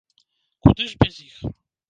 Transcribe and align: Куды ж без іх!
Куды 0.67 0.87
ж 0.95 1.03
без 1.05 1.21
іх! 1.27 1.37